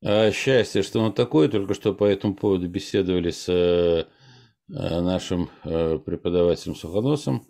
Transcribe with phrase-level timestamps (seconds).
[0.00, 5.50] А счастье, что он такой, только что по этому поводу беседовали с э, э, нашим
[5.64, 7.46] э, преподавателем Сухоносом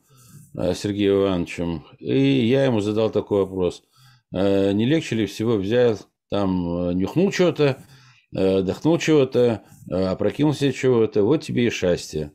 [0.54, 1.84] Сергеем Ивановичем.
[1.98, 3.84] И я ему задал такой вопрос.
[4.32, 5.98] Не легче ли всего взял,
[6.30, 7.84] там, нюхнул чего-то,
[8.32, 12.32] дохнул чего-то, опрокинулся чего-то, вот тебе и счастье.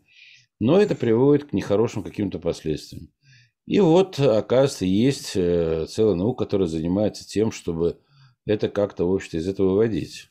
[0.59, 3.09] Но это приводит к нехорошим каким-то последствиям.
[3.65, 7.99] И вот, оказывается, есть целая наука, которая занимается тем, чтобы
[8.45, 10.29] это как-то, в общем-то, из этого выводить.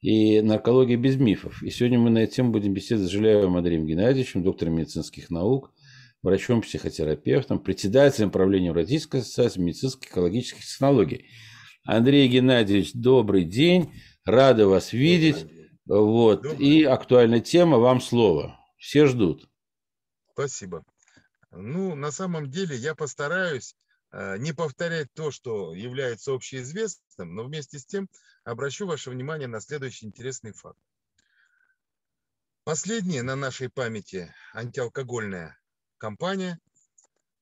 [0.00, 1.62] И наркология без мифов.
[1.62, 5.72] И сегодня мы на эту тему будем беседовать с Жиляевым Андреем Геннадьевичем, доктором медицинских наук,
[6.22, 11.26] врачом-психотерапевтом, председателем правления Российской ассоциации медицинских экологических технологий.
[11.84, 13.92] Андрей Геннадьевич, добрый день.
[14.24, 15.46] Рада вас видеть.
[15.86, 16.60] Вот.
[16.60, 18.58] И актуальная тема, вам слово.
[18.76, 19.48] Все ждут.
[20.32, 20.84] Спасибо.
[21.52, 23.74] Ну, на самом деле я постараюсь
[24.12, 28.08] не повторять то, что является общеизвестным, но вместе с тем
[28.44, 30.78] обращу ваше внимание на следующий интересный факт.
[32.66, 35.56] Последняя на нашей памяти антиалкогольная
[35.98, 36.58] кампания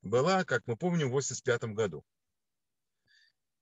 [0.03, 2.05] была, как мы помним, в 1985 году.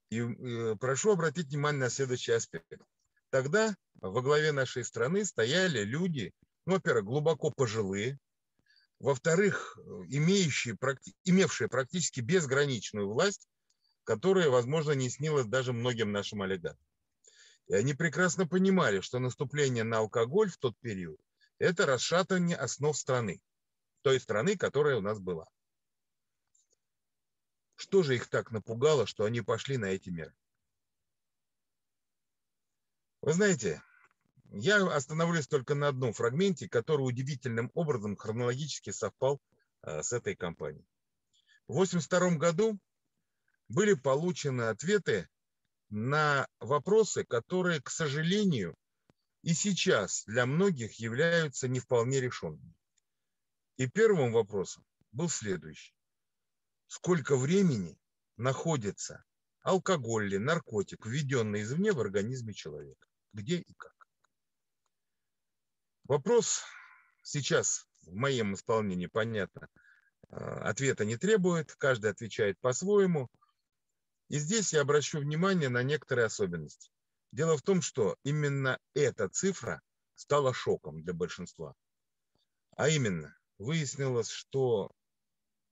[0.09, 2.81] И э, прошу обратить внимание на следующий аспект.
[3.29, 6.33] Тогда во главе нашей страны стояли люди,
[6.65, 8.19] ну, во-первых, глубоко пожилые,
[9.03, 10.77] во-вторых, имеющие,
[11.25, 13.49] имевшие практически безграничную власть,
[14.05, 16.87] которая, возможно, не снилась даже многим нашим олигархам.
[17.67, 21.19] И они прекрасно понимали, что наступление на алкоголь в тот период–
[21.59, 23.43] это расшатывание основ страны,
[24.03, 25.49] той страны, которая у нас была.
[27.75, 30.33] Что же их так напугало, что они пошли на эти меры?
[33.19, 33.83] Вы знаете,
[34.53, 39.41] я остановлюсь только на одном фрагменте, который удивительным образом хронологически совпал
[39.81, 40.85] э, с этой кампанией.
[41.67, 42.79] В 1982 году
[43.67, 45.27] были получены ответы
[45.89, 48.75] на вопросы, которые, к сожалению,
[49.41, 52.75] и сейчас для многих являются не вполне решенными.
[53.77, 55.95] И первым вопросом был следующий.
[56.85, 57.99] Сколько времени
[58.37, 59.23] находится
[59.61, 63.07] алкоголь или наркотик, введенный извне в организме человека?
[63.33, 63.92] Где и как?
[66.05, 66.63] Вопрос
[67.21, 69.69] сейчас в моем исполнении, понятно,
[70.29, 73.29] а, ответа не требует, каждый отвечает по-своему.
[74.27, 76.91] И здесь я обращу внимание на некоторые особенности.
[77.31, 79.81] Дело в том, что именно эта цифра
[80.15, 81.73] стала шоком для большинства.
[82.75, 84.91] А именно, выяснилось, что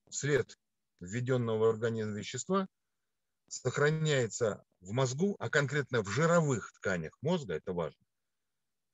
[0.09, 0.57] след
[0.99, 2.67] введенного в организм вещества
[3.47, 8.05] сохраняется в мозгу, а конкретно в жировых тканях мозга, это важно,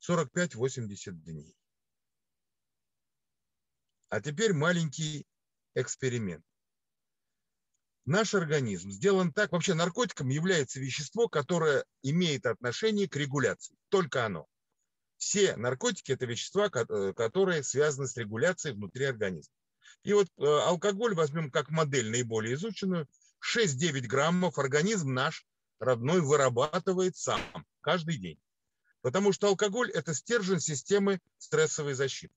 [0.08, 1.56] 45-80 дней.
[4.10, 5.26] А теперь маленький
[5.76, 6.44] эксперимент.
[8.06, 14.48] Наш организм сделан так, вообще наркотиком является вещество, которое имеет отношение к регуляции, только оно.
[15.18, 19.54] Все наркотики– это вещества, э, которые связаны с регуляцией внутри организма.
[20.04, 23.08] И вот э, алкоголь возьмем как модель наиболее изученную.
[23.44, 25.46] 6-9 граммов организм наш
[25.80, 27.42] родной вырабатывает сам
[27.82, 28.40] каждый день.
[29.08, 32.34] Потому что алкоголь– это стержень системы стрессовой защиты.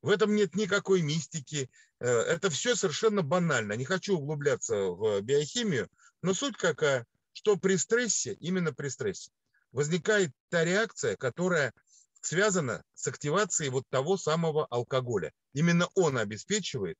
[0.00, 1.68] В этом нет никакой мистики.
[1.98, 3.72] Э, это все совершенно банально.
[3.72, 5.88] Не хочу углубляться в биохимию,
[6.22, 9.32] но суть какая, что при стрессе, именно при стрессе,
[9.72, 11.74] возникает та реакция, которая
[12.20, 15.32] связана с активацией вот того самого алкоголя.
[15.54, 16.98] Именно он обеспечивает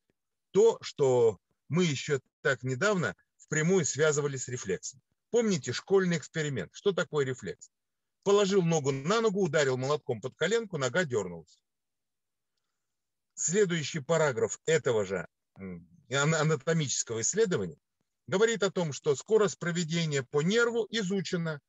[0.51, 1.39] то, что
[1.69, 5.01] мы еще так недавно впрямую связывали с рефлексом.
[5.31, 6.71] Помните школьный эксперимент?
[6.73, 7.71] Что такое рефлекс?
[8.23, 11.59] Положил ногу на ногу, ударил молотком под коленку, нога дернулась.
[13.35, 15.27] Следующий параграф этого же
[16.09, 17.77] анатомического исследования
[18.27, 21.59] говорит о том, что скорость проведения по нерву изучена.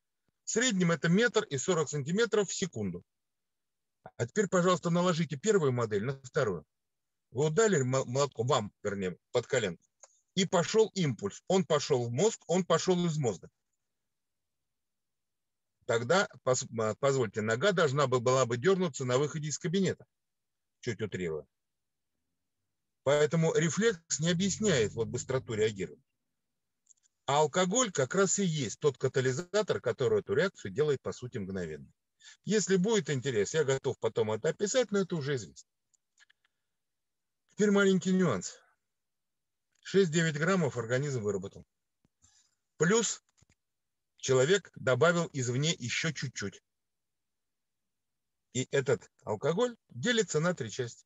[0.45, 3.03] В среднем это метр и 40 сантиметров в секунду.
[4.17, 6.65] А теперь, пожалуйста, наложите первую модель на вторую.
[7.31, 9.83] Вы ударили молотком, вам, вернее, под коленку.
[10.35, 11.43] И пошел импульс.
[11.49, 13.49] Он пошел в мозг, он пошел из мозга
[15.87, 16.29] тогда,
[17.01, 20.05] позвольте, нога должна была бы дернуться на выходе из кабинета,
[20.81, 21.47] чуть утрирую.
[23.03, 26.05] Поэтому рефлекс не объясняет вот быстроту реагирования.
[27.27, 31.91] А алкоголь как раз и есть тот катализатор, который эту реакцию делает, по сути, мгновенно.
[32.45, 35.69] Если будет интерес, я готов потом это описать, но это уже известно.
[37.53, 38.59] Теперь маленький нюанс.
[39.95, 41.65] 6-9 граммов организм выработал.
[42.77, 43.24] Плюс
[44.25, 46.63] человек добавил извне еще чуть-чуть.
[48.55, 51.05] И этот алкоголь делится на три части.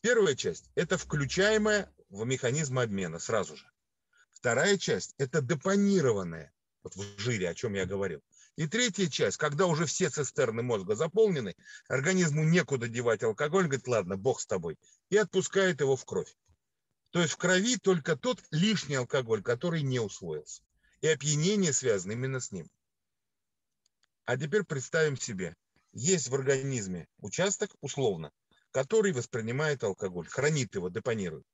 [0.00, 3.70] Первая часть– это включаемая в механизм обмена сразу же.
[4.32, 6.52] Вторая часть– это депонированная,
[6.82, 8.24] вот в жире, о чем я говорил.
[8.56, 11.54] И третья часть, когда уже все цистерны мозга заполнены,
[11.88, 14.80] организму некуда девать алкоголь, говорит, ладно, бог с тобой,
[15.10, 16.34] и отпускает его в кровь.
[17.10, 20.62] То есть в крови только тот лишний алкоголь, который не усвоился.
[21.00, 22.68] И опьянение связано именно с ним.
[24.24, 25.54] А теперь представим себе,
[25.92, 28.30] есть в организме участок, условно,
[28.72, 31.44] который воспринимает алкоголь, хранит его, депонирует.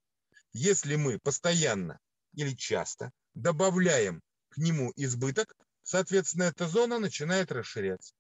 [0.53, 1.99] Если мы постоянно
[2.33, 8.15] или часто добавляем к нему избыток, соответственно, эта зона начинает расширяться.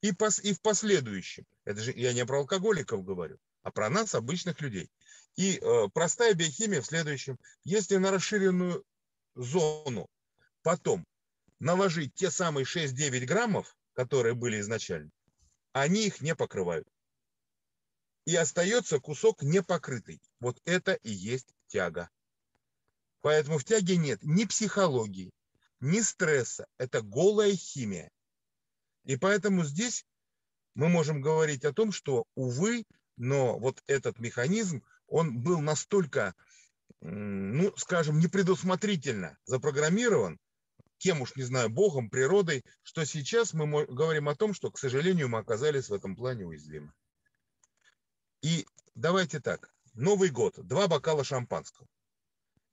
[0.00, 4.14] И, пос, и в последующем, это же я не про алкоголиков говорю, а про нас,
[4.14, 4.90] обычных людей.
[5.36, 7.38] И э, простая биохимия в следующем.
[7.64, 8.84] Если на расширенную
[9.34, 10.08] зону
[10.62, 11.04] потом
[11.58, 15.10] наложить те самые 6-9 граммов, которые были изначально,
[15.72, 16.88] они их не покрывают.
[18.26, 20.20] И остается кусок непокрытый.
[20.40, 22.10] Вот это и есть тяга.
[23.22, 25.32] Поэтому в тяге нет ни психологии,
[25.80, 26.66] ни стресса.
[26.78, 28.10] Это голая химия.
[29.04, 30.04] И поэтому здесь
[30.74, 32.84] мы можем говорить о том, что, увы,
[33.16, 36.34] но вот этот механизм, он был настолько,
[37.00, 40.38] ну, скажем, непредусмотрительно запрограммирован,
[41.00, 45.28] кем уж не знаю, Богом, природой, что сейчас мы говорим о том, что, к сожалению,
[45.28, 46.92] мы оказались в этом плане уязвимы.
[48.42, 51.88] И давайте так, Новый год, два бокала шампанского.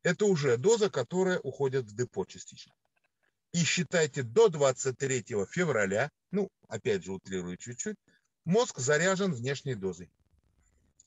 [0.04, 2.74] Это уже доза, которая уходит в депо частично
[3.54, 7.98] и считайте до 23 февраля, ну, опять же, утрирую чуть-чуть,
[8.46, 10.12] мозг заряжен внешней дозой.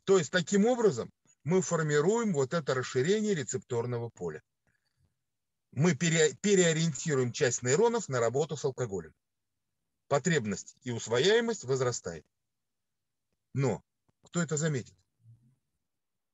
[0.05, 1.13] То есть, таким образом,
[1.45, 4.43] мы формируем вот это расширение рецепторного поля.
[5.73, 9.15] Мы пере, переориентируем часть нейронов на работу с алкоголем.
[10.09, 12.27] Потребность и усвояемость возрастает.
[13.55, 13.83] Но
[14.23, 14.95] кто это заметит?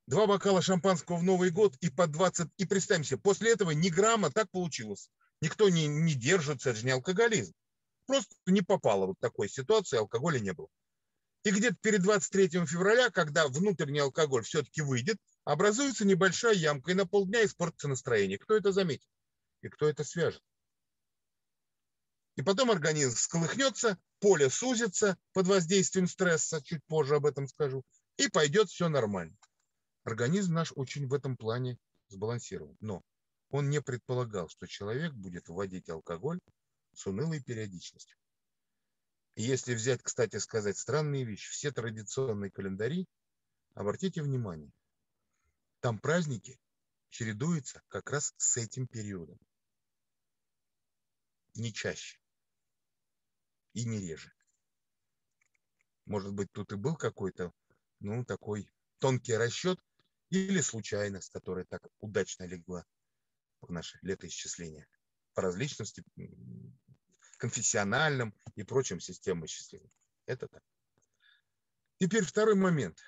[0.07, 3.89] Два бокала шампанского в Новый год и по 20, и представим себе, после этого ни
[3.89, 5.11] грамма так получилось.
[5.41, 7.53] Никто не, не держится, это же не алкоголизм.
[8.07, 10.69] Просто не попало вот такой ситуации, алкоголя не было.
[11.43, 17.05] И где-то перед 23 февраля, когда внутренний алкоголь все-таки выйдет, образуется небольшая ямка, и на
[17.05, 18.39] полдня испортится настроение.
[18.39, 19.07] Кто это заметит?
[19.61, 20.43] И кто это свяжет?
[22.35, 27.83] И потом организм сколыхнется, поле сузится под воздействием стресса, чуть позже об этом скажу,
[28.17, 29.35] и пойдет все нормально.
[30.03, 32.77] Организм наш очень в этом плане сбалансирован.
[32.79, 33.03] Но
[33.49, 36.39] он не предполагал, что человек будет вводить алкоголь
[36.93, 38.17] с унылой периодичностью.
[39.35, 43.05] И если взять, кстати сказать, странные вещи, все традиционные календари,
[43.73, 44.71] обратите внимание,
[45.79, 46.59] там праздники
[47.09, 49.39] чередуются как раз с этим периодом.
[51.55, 52.19] Не чаще.
[53.73, 54.31] И не реже.
[56.05, 57.51] Может быть, тут и был какой-то,
[57.99, 59.79] ну, такой тонкий расчет
[60.29, 62.85] или случайность, которая так удачно легла
[63.61, 64.87] в наше летоисчисление
[65.33, 65.87] по различным
[67.37, 69.91] конфессиональным и прочим системам исчисления.
[70.25, 70.63] Это так.
[71.99, 72.99] Теперь второй момент.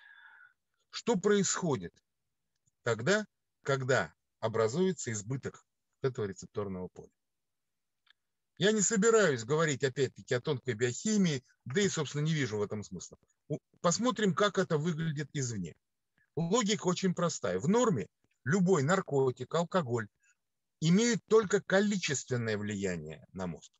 [0.90, 1.94] Что происходит
[2.84, 3.25] тогда,
[3.69, 5.63] когда образуется избыток
[6.01, 7.12] этого рецепторного поля?
[8.57, 12.83] Я не собираюсь говорить опять-таки о тонкой биохимии, да и, собственно, не вижу в этом
[12.83, 13.19] смысла.
[13.80, 15.75] Посмотрим, как это выглядит извне.
[16.36, 17.60] Логика очень простая.
[17.60, 18.07] В норме
[18.44, 20.07] любой наркотик, алкоголь
[20.80, 23.72] имеют только количественное влияние на мозг.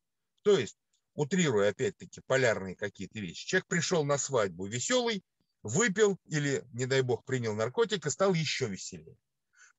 [0.44, 0.78] То есть,
[1.16, 5.24] утрируя опять-таки полярные какие-то вещи, человек пришел на свадьбу веселый,
[5.64, 9.18] выпил или, не дай бог, принял наркотик и стал еще веселее.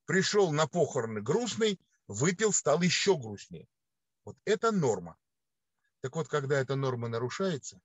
[0.05, 3.67] Пришел на похороны грустный, выпил, стал еще грустнее.
[4.25, 5.17] Вот это норма.
[6.01, 7.79] Так вот, когда эта норма нарушается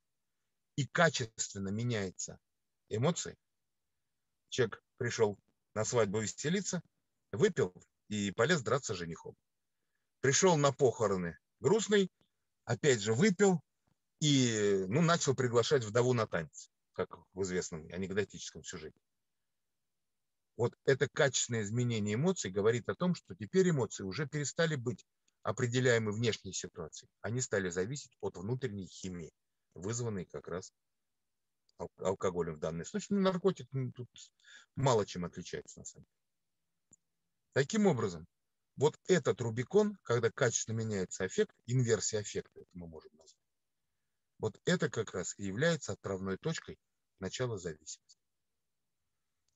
[0.76, 2.38] и качественно меняется
[2.88, 3.36] эмоции,
[4.48, 5.38] человек пришел
[5.74, 6.82] на свадьбу веселиться,
[7.32, 7.74] выпил,
[8.08, 9.36] и полез драться с женихом.
[10.20, 12.10] Пришел на похороны грустный,
[12.64, 13.60] опять же выпил
[14.20, 18.98] и ну, начал приглашать вдову на танец, как в известном анекдотическом сюжете.
[20.56, 25.06] Вот это качественное изменение эмоций говорит о том, что теперь эмоции уже перестали быть
[25.42, 27.10] определяемы внешней ситуацией.
[27.20, 29.32] Они стали зависеть от внутренней химии,
[29.74, 30.72] вызванной как раз
[31.98, 33.16] алкоголем в данном случае.
[33.16, 34.08] Ну, наркотик ну, тут
[34.76, 37.00] мало чем отличается на самом деле.
[37.52, 38.26] Таким образом,
[38.76, 43.42] вот этот Рубикон, когда качественно меняется эффект, инверсия эффекта, это мы можем назвать,
[44.38, 46.78] вот это как раз и является отправной точкой
[47.18, 48.15] начала зависимости.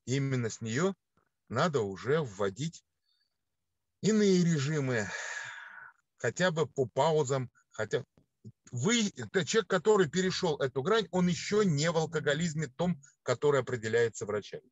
[0.06, 0.94] Именно с нее
[1.48, 2.84] надо уже вводить
[4.00, 5.08] иные режимы,
[6.16, 8.04] хотя бы по паузам, хотя
[8.72, 9.10] вы,
[9.44, 14.70] человек, который перешел эту грань, он еще не в алкоголизме том, который определяется врачами.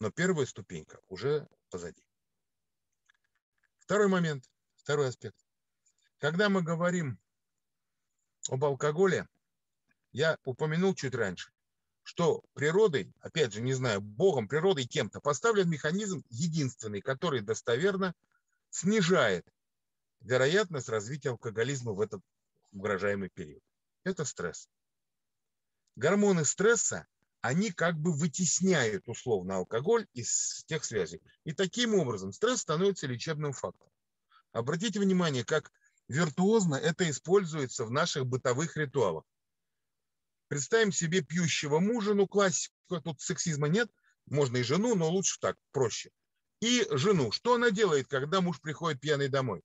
[0.00, 2.02] Но первая ступенька уже позади.
[3.78, 4.44] Второй момент,
[4.76, 5.38] второй аспект.
[6.18, 7.18] Когда мы говорим
[8.48, 9.28] об алкоголе
[10.12, 11.52] я упомянул чуть раньше,
[12.10, 18.14] что природой, опять же, не знаю, Богом, природой, кем-то поставлен механизм единственный, который достоверно
[18.68, 19.46] снижает
[20.18, 22.20] вероятность развития алкоголизма в этот
[22.72, 23.62] угрожаемый период.
[24.02, 24.68] Это стресс.
[25.94, 27.06] Гормоны стресса,
[27.42, 31.22] они как бы вытесняют условно алкоголь из тех связей.
[31.44, 33.92] И таким образом стресс становится лечебным фактором.
[34.50, 35.70] Обратите внимание, как
[36.08, 39.22] виртуозно это используется в наших бытовых ритуалах.
[40.50, 43.88] Представим себе пьющего мужа, ну классика, тут сексизма нет,
[44.26, 46.10] можно и жену, но лучше так, проще.
[46.60, 47.30] И жену.
[47.30, 49.62] Что она делает, когда муж приходит пьяный домой?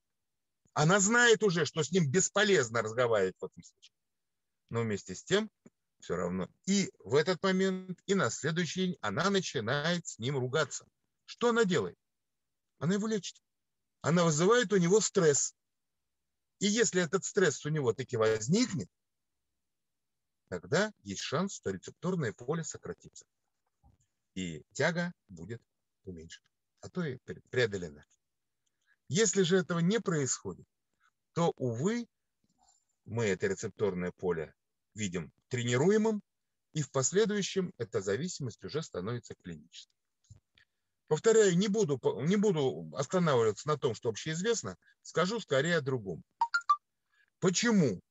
[0.74, 3.96] Она знает уже, что с ним бесполезно разговаривать в этом случае.
[4.70, 5.50] Но вместе с тем,
[6.02, 6.48] все равно.
[6.68, 10.86] И в этот момент, и на следующий день она начинает с ним ругаться.
[11.26, 11.98] Что она делает?
[12.78, 13.42] Она его лечит.
[14.02, 15.56] Она вызывает у него стресс.
[16.60, 18.88] И если этот стресс у него таки возникнет,
[20.50, 23.26] тогда есть шанс, что рецепторное поле сократится.
[24.34, 25.62] И тяга будет
[26.04, 26.48] уменьшена,
[26.82, 27.18] а то и
[27.50, 28.06] преодолена.
[29.08, 30.68] Если же этого не происходит,
[31.34, 32.08] то, увы,
[33.06, 34.54] мы это рецепторное поле
[34.94, 36.22] видим тренируемым,
[36.74, 39.94] и в последующем эта зависимость уже становится клинической.
[41.08, 46.24] Повторяю, не буду, не буду останавливаться на том, что общеизвестно, скажу скорее о другом.
[47.40, 48.02] Почему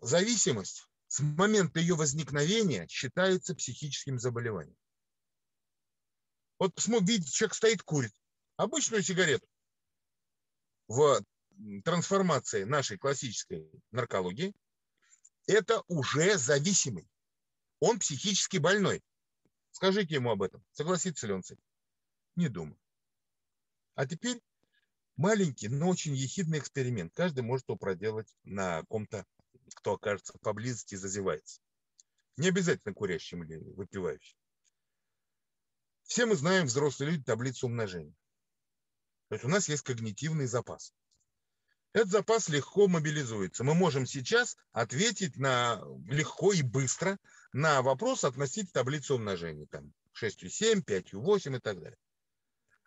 [0.00, 4.76] зависимость с момента ее возникновения считается психическим заболеванием?
[6.58, 8.12] Вот видите, человек стоит, курит
[8.58, 9.46] обычную сигарету.
[10.88, 11.22] В
[11.84, 14.54] трансформации нашей классической наркологии
[15.46, 17.08] это уже зависимый.
[17.80, 19.02] Он психически больной.
[19.70, 20.64] Скажите ему об этом.
[20.72, 21.62] Согласится ли он с этим?
[22.36, 22.78] Не думаю.
[23.94, 24.40] А теперь
[25.16, 27.12] маленький, но очень ехидный эксперимент.
[27.14, 29.24] Каждый может его проделать на ком-то,
[29.74, 31.60] кто окажется поблизости и зазевается.
[32.36, 34.36] Не обязательно курящим или выпивающим.
[36.04, 38.14] Все мы знаем, взрослые люди, таблицу умножения.
[39.28, 40.94] То есть у нас есть когнитивный запас.
[41.92, 43.64] Этот запас легко мобилизуется.
[43.64, 47.18] Мы можем сейчас ответить на легко и быстро
[47.52, 49.66] на вопрос относительно таблицы умножения.
[49.66, 51.98] Там 6,7, 5,8 и так далее.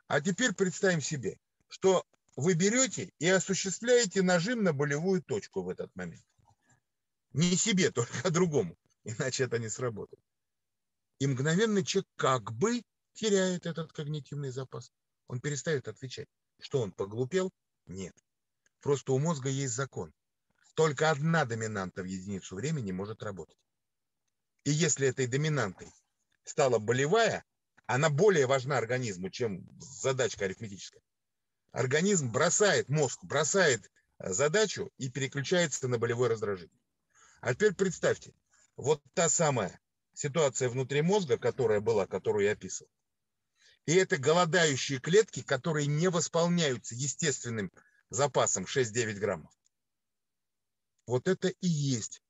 [0.08, 5.96] А теперь представим себе, что вы берете и осуществляете нажим на болевую точку в этот
[5.96, 6.24] момент.
[7.34, 8.78] Не себе, только другому.
[9.04, 10.24] Иначе это не сработает.
[11.20, 12.82] И мгновенно человек как бы
[13.14, 14.92] теряет этот когнитивный запас.
[15.28, 16.28] Он перестает отвечать.
[16.60, 17.52] Что он поглупел?
[17.86, 18.16] Нет.
[18.82, 20.14] Просто у мозга есть закон.
[20.76, 23.58] Только одна доминанта в единицу времени может работать.
[24.64, 25.92] И если этой доминантой
[26.44, 27.44] стала болевая,
[27.86, 31.02] она более важна организму, чем задачка арифметическая.
[31.72, 36.81] Организм бросает, мозг бросает э, задачу и переключается на болевой раздражитель.
[37.42, 38.34] А теперь представьте,
[38.78, 39.80] вот та самая
[40.14, 42.90] ситуация внутри мозга, которая была, которую я описывал.
[43.86, 47.72] И это голодающие клетки, которые не восполняются естественным
[48.10, 49.52] запасом 6-9 граммов.
[51.08, 52.22] Вот это и есть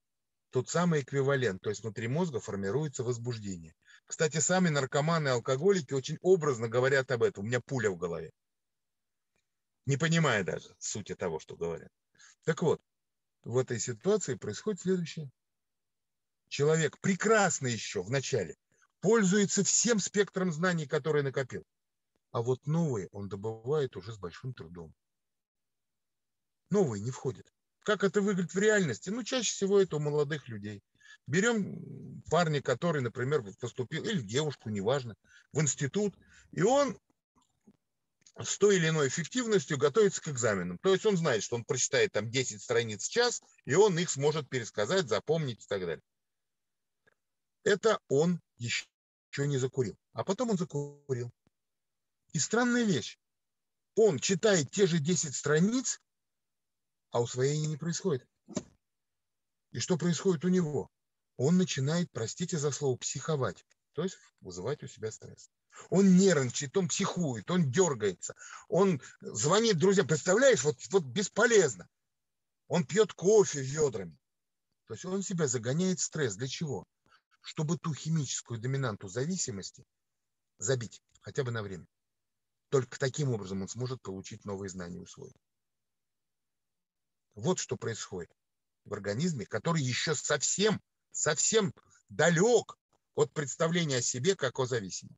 [0.50, 3.76] тот самый эквивалент, то есть внутри мозга формируется возбуждение.
[4.06, 7.44] Кстати, сами наркоманы и алкоголики очень образно говорят об этом.
[7.44, 8.32] У меня пуля в голове.
[9.86, 11.92] Не понимая даже сути того, что говорят.
[12.44, 12.82] Так вот,
[13.44, 15.32] в этой ситуации происходит следующее.
[16.48, 18.56] Человек прекрасно еще в начале
[19.00, 21.66] пользуется всем спектром знаний, которые накопил.
[22.32, 24.94] А вот новые он добывает уже с большим трудом.
[26.70, 27.52] Новые не входят.
[27.84, 29.10] Как это выглядит в реальности?
[29.10, 30.82] Ну, чаще всего это у молодых людей.
[31.28, 35.16] Берем парня, который, например, поступил, или девушку, неважно,
[35.52, 36.16] в институт,
[36.52, 36.98] и он
[38.40, 40.78] с той или иной эффективностью готовится к экзаменам.
[40.80, 44.10] То есть он знает, что он прочитает там 10 страниц в час, и он их
[44.10, 46.04] сможет пересказать, запомнить и так далее.
[47.64, 48.88] Это он еще
[49.38, 49.96] не закурил.
[50.14, 51.32] А потом он закурил.
[52.34, 53.20] И странная вещь.
[53.96, 56.00] Он читает те же 10 страниц,
[57.12, 58.26] а усвоение не происходит.
[59.72, 60.90] И что происходит у него?
[61.38, 65.50] Он начинает, простите за слово, психовать, то есть вызывать у себя стресс.
[65.90, 68.36] Он нервничает, он психует, он дергается,
[68.68, 70.08] он звонит друзьям.
[70.08, 71.90] Представляешь, вот, вот бесполезно.
[72.68, 74.18] Он пьет кофе ведрами.
[74.88, 76.36] То есть он себя загоняет в стресс.
[76.36, 76.86] Для чего?
[77.42, 79.86] Чтобы ту химическую доминанту зависимости
[80.58, 81.88] забить, хотя бы на время.
[82.70, 85.36] Только таким образом он сможет получить новые знания и усвоить.
[87.36, 88.32] Вот что происходит
[88.86, 91.74] в организме, который еще совсем, совсем
[92.10, 92.78] далек
[93.16, 95.18] от представления о себе как о зависимом.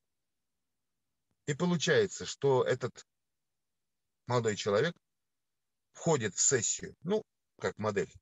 [1.46, 3.06] И получается, что этот
[4.28, 4.96] молодой человек
[5.92, 7.24] входит в сессию, ну,
[7.60, 8.14] как модель,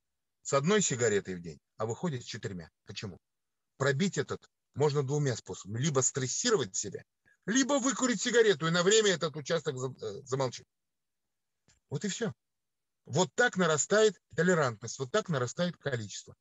[0.41, 2.69] с одной сигаретой в день, а выходит с четырьмя.
[2.85, 3.19] Почему?
[3.77, 5.79] Пробить этот можно двумя способами.
[5.79, 7.03] Либо стрессировать себя,
[7.45, 10.65] либо выкурить сигарету и на время этот участок э, замолчит.
[11.89, 12.33] Вот и все.
[13.05, 16.35] Вот так нарастает толерантность, вот так нарастает количество.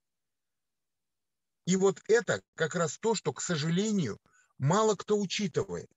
[1.67, 4.19] И вот это как раз то, что, к сожалению,
[4.59, 5.91] мало кто учитывает.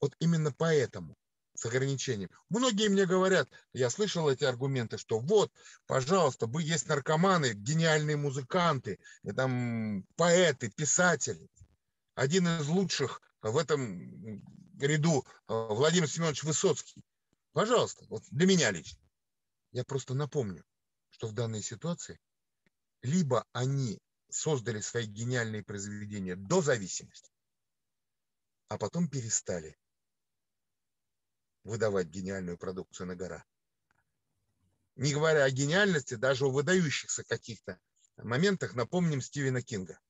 [0.00, 1.16] Вот именно поэтому
[1.54, 2.30] с ограничением.
[2.50, 5.52] Многие мне говорят, я слышал эти аргументы, что вот,
[5.86, 9.00] пожалуйста, вы есть наркоманы, гениальные музыканты,
[9.34, 11.48] там поэты, писатели.
[12.14, 14.40] Один из лучших в этом
[14.80, 17.04] ряду э, Владимир Семенович Высоцкий.
[17.52, 19.00] Пожалуйста, вот для меня лично.
[19.72, 20.64] Я просто напомню,
[21.10, 22.20] что в данной ситуации
[23.02, 27.30] либо они создали свои гениальные произведения до зависимости,
[28.68, 29.76] а потом перестали
[31.68, 33.44] выдавать гениальную продукцию на гора.
[34.96, 37.78] Не говоря о гениальности, даже о выдающихся каких-то
[38.16, 40.00] моментах, напомним Стивена Кинга.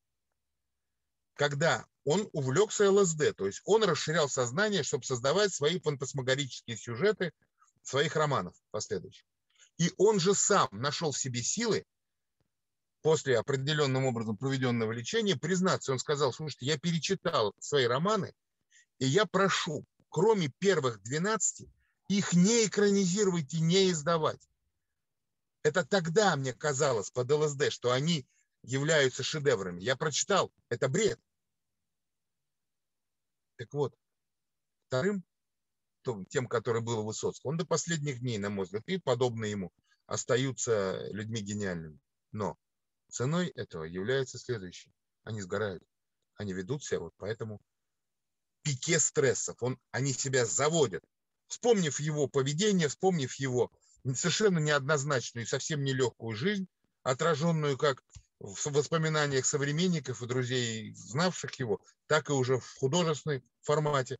[1.35, 7.33] Когда он увлекся ЛСД, то есть он расширял сознание, чтобы создавать свои фантасмагорические сюжеты
[7.83, 9.25] своих романов последующих.
[9.77, 11.85] И он же сам нашел в себе силы
[13.03, 15.93] после определенным образом проведенного лечения признаться.
[15.93, 18.33] Он сказал, слушайте, я перечитал свои романы,
[18.99, 21.69] и я прошу, кроме первых 12,
[22.09, 24.49] их не экранизировать и не издавать.
[25.63, 28.27] Это тогда мне казалось под ЛСД, что они
[28.63, 29.83] являются шедеврами.
[29.83, 31.21] Я прочитал, это бред.
[33.57, 33.95] Так вот,
[34.87, 35.25] вторым,
[36.31, 39.73] тем, который был Высоцкий, он до последних дней, на мой взгляд, и подобные ему,
[40.07, 41.99] остаются людьми гениальными.
[42.33, 42.57] Но
[43.09, 44.93] ценой этого является следующее.
[45.25, 45.83] Они сгорают.
[46.37, 47.61] Они ведут себя вот поэтому
[48.63, 49.63] пике стрессов.
[49.63, 51.05] Он, они себя заводят.
[51.47, 53.71] Вспомнив его поведение, вспомнив его
[54.15, 56.69] совершенно неоднозначную и совсем нелегкую жизнь,
[57.03, 58.03] отраженную как
[58.39, 64.19] в воспоминаниях современников и друзей, знавших его, так и уже в художественной формате.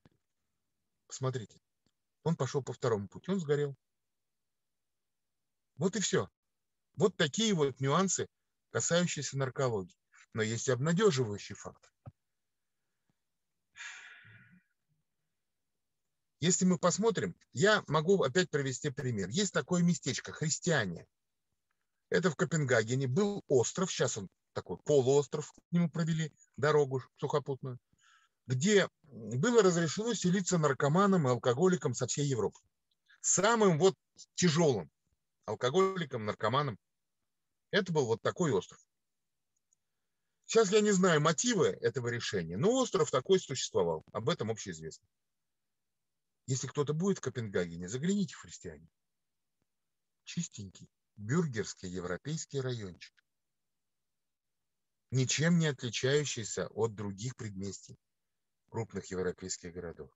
[1.07, 1.61] Посмотрите,
[2.25, 3.77] он пошел по второму пути, он сгорел.
[5.77, 6.29] Вот и все.
[6.97, 8.27] Вот такие вот нюансы,
[8.71, 9.97] касающиеся наркологии.
[10.35, 11.91] Но есть обнадеживающий фактор.
[16.41, 19.29] Если мы посмотрим, я могу опять привести пример.
[19.29, 21.07] Есть такое местечко, христиане.
[22.11, 23.09] Это в Копенгагене.
[23.09, 27.79] Был остров, сейчас он такой полуостров, к нему провели дорогу сухопутную,
[28.47, 32.59] где было разрешено селиться наркоманам и алкоголикам со всей Европы.
[33.21, 33.95] Самым вот
[34.35, 34.91] тяжелым
[35.45, 36.79] алкоголикам, наркоманам.
[37.71, 38.81] Это был вот такой остров.
[40.45, 44.05] Сейчас я не знаю мотивы этого решения, но остров такой существовал.
[44.13, 45.07] Об этом общеизвестно.
[46.49, 48.89] Если кто-то будет в Копенгагене, загляните в христиане.
[50.25, 53.15] Чистенький, бюргерский европейский райончик.
[55.11, 57.99] Ничем не отличающийся от других предместий
[58.71, 60.11] крупных европейских городов.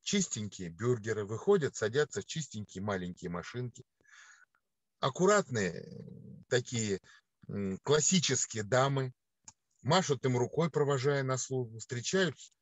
[0.00, 3.84] Чистенькие бюргеры выходят, садятся в чистенькие маленькие машинки.
[4.98, 7.00] Аккуратные такие
[7.84, 9.12] классические дамы
[9.82, 12.52] машут им рукой, провожая на службу, встречаются.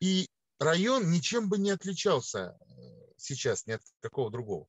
[0.00, 2.74] И район ничем бы не отличался э,
[3.16, 4.66] сейчас ни от какого другого,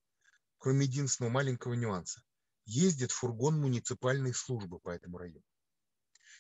[0.57, 2.23] кроме единственного маленького нюанса.
[2.65, 5.43] Ездит фургон муниципальной службы по этому району.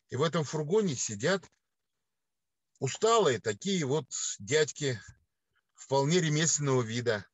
[0.09, 1.43] И в этом фургоне сидят
[2.79, 4.05] усталые такие вот
[4.39, 4.99] дядьки
[5.75, 7.25] вполне ремесленного вида.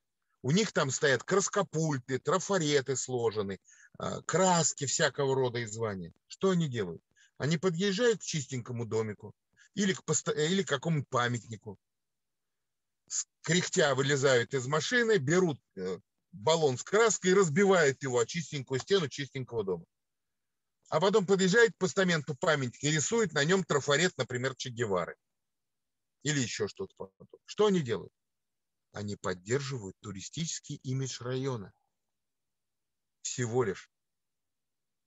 [0.42, 3.60] У них там стоят краскопульты, трафареты сложены,
[3.98, 6.14] а, краски всякого рода и звания.
[6.28, 7.02] Что они делают?
[7.38, 9.34] Они подъезжают к чистенькому домику
[9.74, 10.28] или к, пост...
[10.30, 11.80] или к какому-нибудь памятнику,
[13.42, 16.00] кряхтя вылезают из машины, берут э,
[16.32, 19.86] баллон с краской и разбивают его о чистенькую стену чистенького дома.
[20.90, 25.16] А потом подъезжает к постаменту памятника и рисует на нем трафарет, например, Че Гевары.
[26.24, 27.12] Или еще что-то.
[27.46, 28.14] Что они делают?
[28.92, 31.74] Они поддерживают туристический имидж района.
[33.22, 33.90] Всего лишь.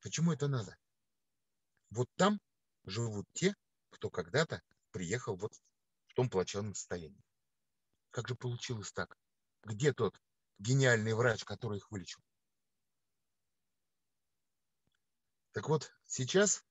[0.00, 0.76] Почему это надо?
[1.90, 2.40] Вот там
[2.84, 3.54] живут те,
[3.90, 5.54] кто когда-то приехал вот
[6.08, 7.25] в том плачевном состоянии.
[8.16, 9.14] Как же получилось так?
[9.62, 10.18] Где тот
[10.58, 12.22] гениальный врач, который их вылечил?
[15.52, 16.64] Так вот, сейчас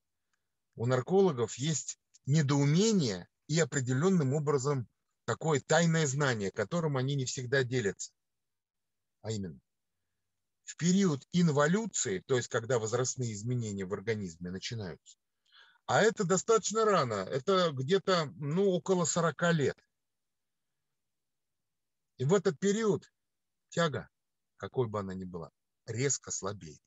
[0.74, 4.90] у наркологов есть недоумение и определенным образом
[5.26, 8.12] такое тайное знание, которым они не всегда делятся.
[9.22, 9.60] А именно,
[10.64, 15.20] в период инволюции, то есть когда возрастные изменения в организме начинаются,
[15.86, 19.85] а это достаточно рано, это где-то ну, около 40 лет.
[22.18, 23.12] И в этот период
[23.70, 24.10] тяга,
[24.58, 25.52] какой бы она ни была,
[25.86, 26.82] резко слабеет.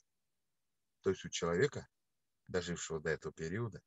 [1.03, 1.87] То есть у человека,
[2.47, 3.81] дожившего до этого периода,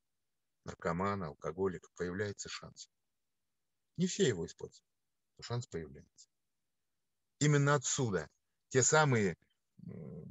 [0.65, 2.89] наркомана, алкоголика, появляется шанс.
[3.97, 4.87] Не все его используют,
[5.37, 6.29] но шанс появляется.
[7.39, 8.29] Именно отсюда
[8.69, 9.35] те самые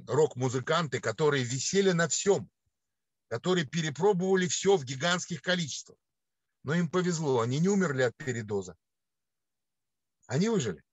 [0.07, 2.49] рок-музыканты, которые висели на всем,
[3.27, 5.97] которые перепробовали все в гигантских количествах.
[6.63, 8.77] Но им повезло, они не умерли от передоза.
[10.27, 10.83] Они выжили.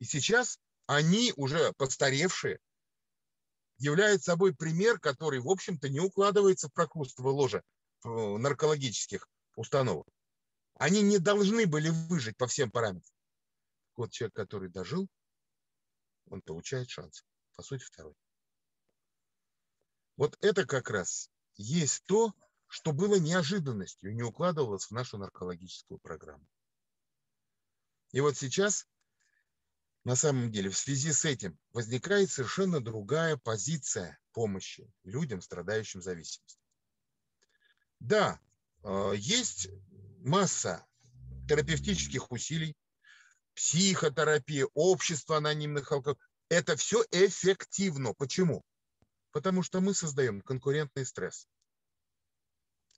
[0.00, 2.58] И сейчас они уже постаревшие,
[3.78, 7.62] являют собой пример, который, в общем-то, не укладывается в прокрустово ложе
[8.04, 10.06] наркологических установок.
[10.74, 13.14] Они не должны были выжить по всем параметрам.
[13.96, 15.08] Вот человек, который дожил,
[16.28, 17.24] он получает шанс.
[17.54, 18.14] По сути, второй.
[20.16, 22.32] Вот это как раз есть то,
[22.66, 26.46] что было неожиданностью, не укладывалось в нашу наркологическую программу.
[28.12, 28.86] И вот сейчас,
[30.04, 36.58] на самом деле, в связи с этим возникает совершенно другая позиция помощи людям, страдающим зависимостью.
[37.98, 38.40] Да,
[38.82, 39.68] э, есть
[40.20, 40.86] масса
[41.48, 42.74] терапевтических усилий,
[43.54, 46.26] психотерапия, общество анонимных алкоголиков.
[46.48, 48.14] Это все эффективно.
[48.14, 48.62] Почему?
[49.32, 51.46] Потому что мы создаем конкурентный стресс.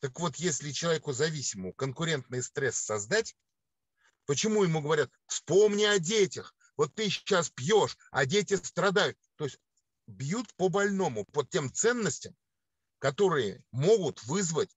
[0.01, 3.37] Так вот, если человеку зависимому конкурентный стресс создать,
[4.27, 9.19] почему ему говорят, вспомни о детях, вот ты сейчас пьешь, а дети страдают.
[9.37, 9.59] То есть
[10.07, 12.37] бьют по больному, по тем ценностям,
[12.99, 14.77] которые могут вызвать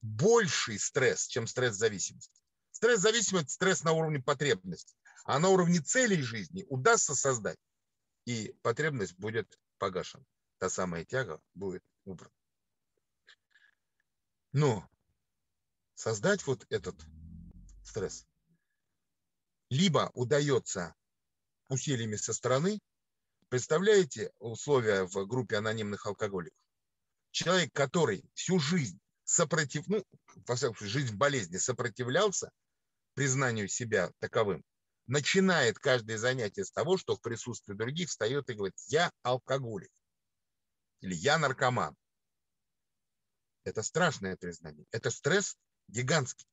[0.00, 2.32] больший стресс, чем стресс-зависимость.
[2.70, 7.58] Стресс-зависимость– стресс на уровне потребностей, а на уровне целей жизни удастся создать,
[8.24, 10.24] и потребность будет погашена.
[10.58, 12.32] Та самая тяга будет убрана.
[14.52, 14.88] Но
[15.94, 16.96] создать вот этот
[17.84, 18.26] стресс
[19.70, 20.94] либо удается
[21.68, 22.78] усилиями со стороны,
[23.48, 26.58] представляете условия в группе анонимных алкоголиков?
[27.30, 30.04] Человек, который всю жизнь сопротив, ну,
[30.46, 32.50] во всяком случае, жизнь в болезни сопротивлялся
[33.14, 34.64] признанию себя таковым,
[35.06, 39.90] начинает каждое занятие с того, что в присутствии других встает и говорит, я алкоголик
[41.00, 41.96] или я наркоман.
[43.64, 44.86] Это страшное признание.
[44.92, 45.56] Это стресс
[45.88, 46.46] гигантский.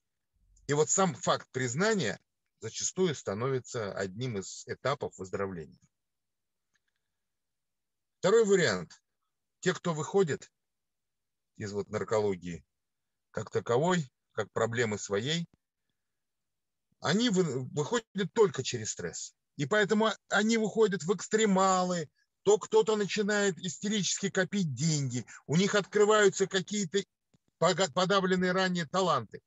[0.67, 2.19] И вот сам факт признания
[2.59, 5.79] зачастую становится одним из этапов выздоровления.
[8.19, 9.01] Второй вариант.
[9.59, 10.51] Те, кто выходит
[11.57, 12.65] из вот наркологии
[13.31, 15.47] как таковой, как проблемы своей,
[16.99, 19.35] они выходят только через стресс.
[19.57, 22.09] И поэтому они выходят в экстремалы,
[22.43, 27.03] то кто-то начинает истерически копить деньги, у них открываются какие-то
[27.57, 29.41] подавленные ранее таланты.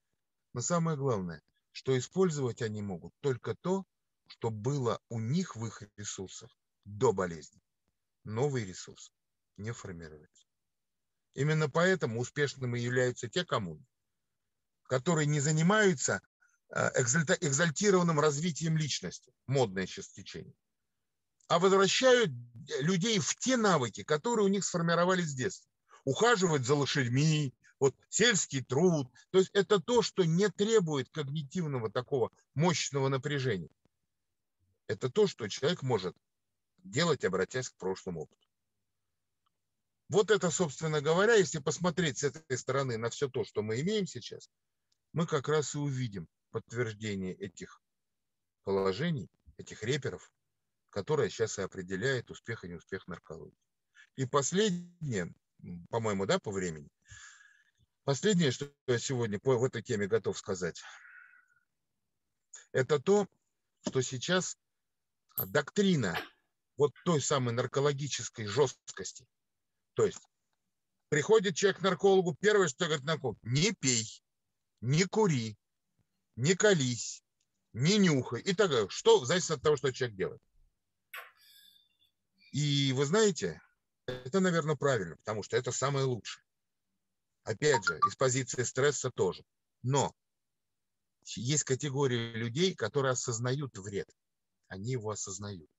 [0.53, 1.43] Но самое главное,
[1.79, 3.85] что использовать они могут только то,
[4.27, 6.51] что было у них в их ресурсах
[6.85, 7.63] до болезни.
[8.25, 9.13] Новый ресурс
[9.57, 10.49] не формируется.
[11.35, 13.87] Именно поэтому успешными являются те коммуны,
[14.89, 16.21] которые не занимаются
[16.75, 20.57] э, экзальтированным развитием личности, модное сейчас течение,
[21.47, 22.33] а возвращают
[22.81, 25.71] людей в те навыки, которые у них сформировались с детства.
[26.05, 29.09] Ухаживать за лошадьми, вот сельский труд.
[29.31, 33.71] То есть это то, что не требует когнитивного такого мощного напряжения.
[34.87, 36.17] Это то, что человек может
[36.79, 38.49] делать, обратясь к прошлому опыту.
[40.09, 44.07] Вот это, собственно говоря, если посмотреть с этой стороны на все то, что мы имеем
[44.07, 44.51] сейчас,
[45.13, 47.83] мы как раз и увидим подтверждение этих
[48.65, 50.33] положений, этих реперов,
[50.89, 53.59] которое сейчас и определяет успех и неуспех наркологии.
[54.17, 55.35] И последнее,
[55.91, 56.89] по-моему, да, по времени,
[58.09, 60.83] последнее, что я сегодня по, этой теме готов сказать,
[62.73, 63.27] это то,
[63.87, 64.57] что сейчас
[65.37, 66.19] доктрина
[66.77, 69.27] вот той самой наркологической жесткости–
[69.99, 70.21] то есть
[71.09, 74.07] приходит человек к наркологу, первое, что говорит нарколог, не пей,
[74.81, 75.59] не кури,
[76.37, 77.25] не колись,
[77.73, 78.89] не нюхай и так далее.
[78.91, 80.43] Что зависит от того, что человек делает.
[82.53, 83.61] И вы знаете,
[84.07, 86.45] это, наверное, правильно, потому что это самое лучшее.
[87.49, 89.43] Опять же, из позиции стресса тоже.
[89.83, 90.15] Но
[91.35, 94.07] есть категория людей, которые осознают вред.
[94.67, 95.71] Они его осознают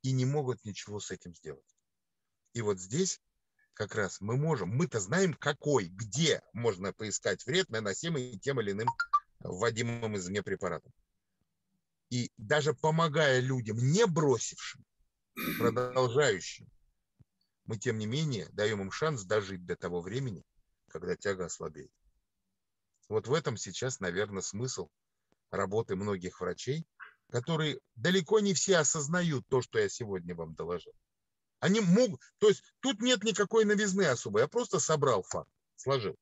[0.00, 1.76] и не могут ничего с этим сделать.
[2.54, 3.20] И вот здесь
[3.74, 8.88] как раз мы можем, мы-то знаем, какой, где можно поискать вред, наносимый тем или иным
[9.40, 10.94] вводимым извне препаратом.
[12.08, 14.82] И даже помогая людям, не бросившим,
[15.58, 16.66] продолжающим,
[17.66, 20.42] мы, тем не менее, даем им шанс дожить до того времени,
[20.98, 21.92] когда тяга ослабеет.
[23.10, 24.88] Вот в этом сейчас, наверное, смысл
[25.50, 26.86] работы многих врачей,
[27.28, 30.94] которые далеко не все осознают то, что я сегодня вам доложил.
[31.60, 36.16] Они могут, то есть тут нет никакой новизны особой, я просто собрал факт, сложил.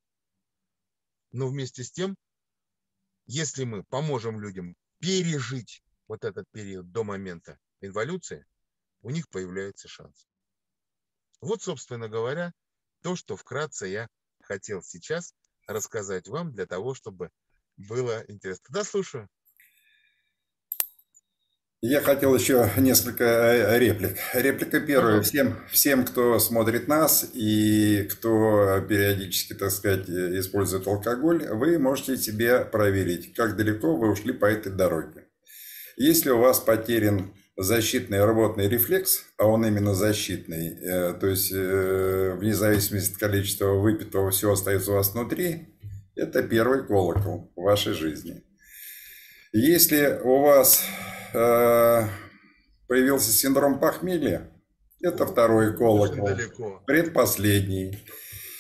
[1.31, 2.17] Но вместе с тем,
[3.27, 8.45] если мы поможем людям пережить вот этот период до момента инволюции,
[9.03, 10.27] у них появляется шанс.
[11.41, 12.53] Вот, собственно говоря,
[13.03, 14.09] то, что вкратце я
[14.45, 15.35] хотел сейчас
[15.67, 17.31] рассказать вам для того, чтобы
[17.77, 18.67] было интересно.
[18.71, 19.29] Да, слушаю.
[21.87, 24.17] Я хотел еще несколько э, реплик.
[24.33, 25.21] Реплика первая.
[25.21, 32.65] Всем, всем, кто смотрит нас и кто периодически, так сказать, использует алкоголь, вы можете себе
[32.65, 35.27] проверить, как далеко вы ушли по этой дороге.
[35.99, 42.35] Если у вас потерян защитный рвотный рефлекс, а он именно защитный, э, то есть э,
[42.39, 45.69] вне зависимости от количества выпитого все остается у вас внутри,
[46.17, 48.43] это первый колокол в вашей жизни.
[49.53, 50.85] Если у вас
[51.35, 52.07] Э,
[52.87, 54.51] появился синдром похмелья.
[55.03, 56.29] Это второй колокол.
[56.87, 57.99] Предпоследний.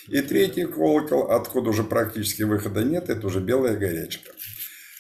[0.09, 4.33] И третий колокол, откуда уже практически выхода нет, это уже белая горячка.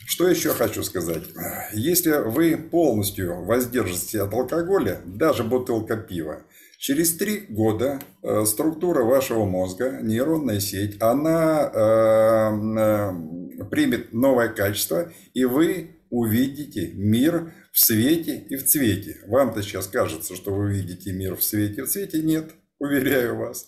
[0.06, 1.24] Что еще хочу сказать?
[1.72, 6.42] Если вы полностью воздержитесь от алкоголя, даже бутылка пива,
[6.78, 15.10] через три года э, структура вашего мозга, нейронная сеть, она э, э, примет новое качество,
[15.32, 19.20] и вы увидите мир в свете и в цвете.
[19.26, 22.22] Вам-то сейчас кажется, что вы видите мир в свете в цвете.
[22.22, 23.66] Нет, уверяю вас.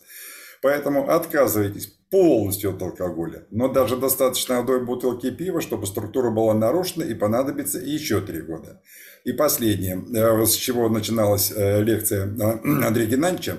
[0.63, 3.47] Поэтому отказывайтесь полностью от алкоголя.
[3.51, 8.81] Но даже достаточно одной бутылки пива, чтобы структура была нарушена и понадобится еще три года.
[9.25, 13.59] И последнее, э, с чего начиналась э, лекция э, Андрея Геннадьевича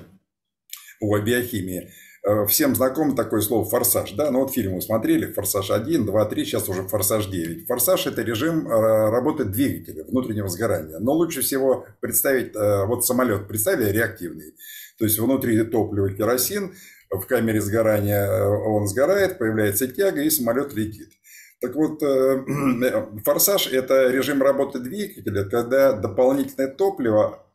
[1.01, 1.91] о биохимии–
[2.49, 4.11] всем знакомо такое слово «форсаж».
[4.11, 4.31] Да?
[4.31, 7.67] Ну вот фильм вы смотрели, «Форсаж 1», 2, 3, сейчас уже «Форсаж 9».
[7.67, 10.99] «Форсаж»– это режим работы двигателя, внутреннего сгорания.
[10.99, 14.55] Но лучше всего представить, вот самолет, представили, реактивный.
[14.97, 16.73] То есть внутри топлива керосин,
[17.09, 21.09] в камере сгорания он сгорает, появляется тяга, и самолет летит.
[21.61, 22.01] Так вот,
[23.23, 27.47] форсаж– это режим работы двигателя, когда дополнительное топливо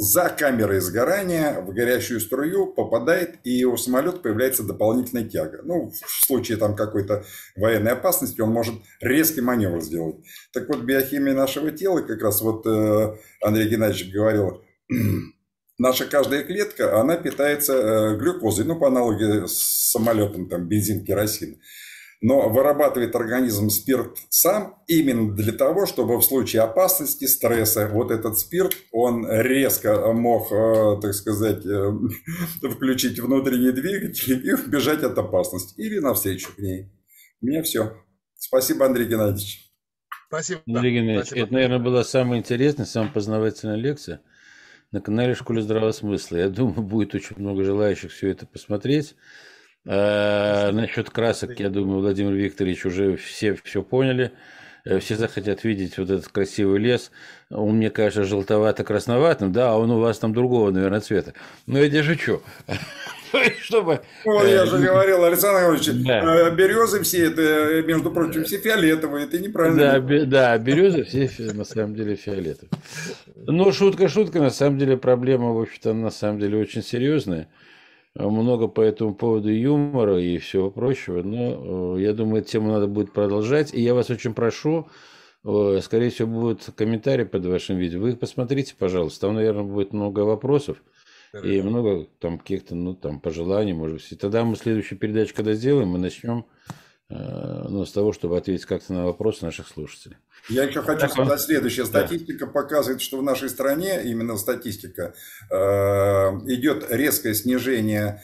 [0.00, 5.60] за камерой сгорания в горящую струю попадает, и у самолета появляется дополнительная тяга.
[5.62, 7.22] Ну, в случае там какой-то
[7.54, 10.16] военной опасности он может резкий маневр сделать.
[10.54, 14.64] Так вот, биохимия нашего тела, как раз вот э, Андрей Геннадьевич говорил,
[15.80, 21.58] наша каждая клетка, она питается э, глюкозой, ну, по аналогии с самолетом, там, бензин, керосин
[22.22, 28.38] но вырабатывает организм спирт сам именно для того, чтобы в случае опасности, стресса, вот этот
[28.38, 31.92] спирт, он резко мог, э, так сказать, э,
[32.70, 36.92] включить внутренний двигатель и убежать от опасности или навстречу к ней.
[37.40, 37.96] У меня все.
[38.36, 39.72] Спасибо, Андрей Геннадьевич.
[40.28, 40.60] Спасибо.
[40.66, 41.46] Андрей Геннадьевич, Спасибо.
[41.46, 44.20] это, наверное, была самая интересная, самая познавательная лекция
[44.92, 46.36] на канале «Школе здравого смысла».
[46.36, 49.14] Я думаю, будет очень много желающих все это посмотреть.
[49.86, 54.32] Э, насчет красок, я думаю, Владимир Викторович уже все все поняли.
[54.84, 57.10] Э, все захотят видеть вот этот красивый лес.
[57.50, 61.34] Он, мне кажется, желтовато-красноватым, да, а он у вас там другого, наверное, цвета.
[61.66, 62.42] Но я держу что?
[63.62, 64.00] Чтобы...
[64.24, 66.50] Вот я же э, говорил, Александр Иванович, да.
[66.50, 70.00] березы все, это, между прочим, все фиолетовые, это неправильно.
[70.00, 72.70] Да, да, березы все на самом деле фиолетовые.
[73.46, 77.48] Но шутка-шутка, на самом деле проблема, в общем-то, на самом деле очень серьезная
[78.16, 82.86] много по этому поводу юмора и всего прочего, но э, я думаю, эту тему надо
[82.86, 83.72] будет продолжать.
[83.72, 84.88] И я вас очень прошу,
[85.44, 88.00] э, скорее всего, будут комментарии под вашим видео.
[88.00, 89.26] Вы их посмотрите, пожалуйста.
[89.26, 90.82] Там, наверное, будет много вопросов
[91.32, 94.12] и много там каких-то, ну, там, пожеланий, может быть.
[94.12, 96.46] И тогда мы следующую передачу, когда сделаем, мы начнем
[97.10, 100.16] ну, с того, чтобы ответить как-то на вопросы наших слушателей.
[100.48, 101.38] Я еще хочу так сказать он...
[101.38, 101.84] следующее.
[101.84, 102.52] Статистика да.
[102.52, 105.14] показывает, что в нашей стране, именно статистика,
[105.50, 108.22] э, идет резкое снижение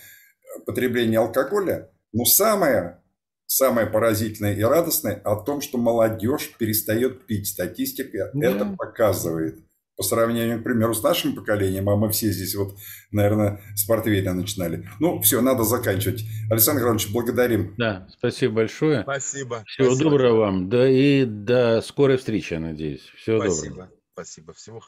[0.66, 1.90] потребления алкоголя.
[2.12, 3.02] Но самое,
[3.46, 7.48] самое поразительное и радостное о том, что молодежь перестает пить.
[7.48, 8.46] Статистика да.
[8.46, 9.58] это показывает
[9.96, 12.76] по сравнению, к примеру, с нашим поколением, а мы все здесь вот,
[13.10, 14.88] наверное, с портвейна начинали.
[15.00, 16.24] Ну, все, надо заканчивать.
[16.50, 17.74] Александр Иванович, благодарим.
[17.78, 19.02] Да, спасибо большое.
[19.02, 19.64] Спасибо.
[19.66, 20.10] Всего спасибо.
[20.10, 20.68] доброго вам.
[20.68, 23.10] Да и до скорой встречи, я надеюсь.
[23.16, 23.68] Всего спасибо.
[23.68, 23.90] доброго.
[24.12, 24.52] Спасибо.
[24.54, 24.80] Всего